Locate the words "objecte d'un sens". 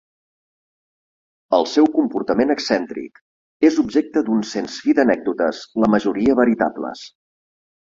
3.87-4.83